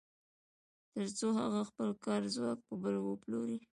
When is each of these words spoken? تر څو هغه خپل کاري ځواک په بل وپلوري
تر 0.93 1.05
څو 1.17 1.27
هغه 1.39 1.61
خپل 1.69 1.89
کاري 2.05 2.29
ځواک 2.35 2.59
په 2.67 2.73
بل 2.81 2.95
وپلوري 3.01 3.57